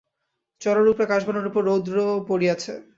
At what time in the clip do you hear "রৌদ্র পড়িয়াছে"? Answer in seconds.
1.65-2.73